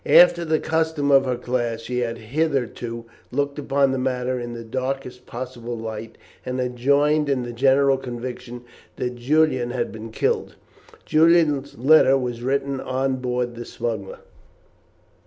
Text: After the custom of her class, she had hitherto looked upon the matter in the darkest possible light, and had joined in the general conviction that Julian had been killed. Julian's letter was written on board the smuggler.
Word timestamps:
After 0.03 0.43
the 0.43 0.59
custom 0.59 1.11
of 1.11 1.25
her 1.25 1.35
class, 1.37 1.81
she 1.81 1.99
had 1.99 2.17
hitherto 2.17 3.05
looked 3.31 3.59
upon 3.59 3.91
the 3.91 3.99
matter 3.99 4.39
in 4.39 4.53
the 4.53 4.63
darkest 4.63 5.27
possible 5.27 5.77
light, 5.77 6.17
and 6.43 6.59
had 6.59 6.75
joined 6.75 7.29
in 7.29 7.43
the 7.43 7.53
general 7.53 7.97
conviction 7.99 8.63
that 8.95 9.13
Julian 9.15 9.69
had 9.69 9.91
been 9.91 10.09
killed. 10.11 10.55
Julian's 11.05 11.77
letter 11.77 12.17
was 12.17 12.41
written 12.41 12.79
on 12.81 13.17
board 13.17 13.53
the 13.53 13.63
smuggler. 13.63 14.17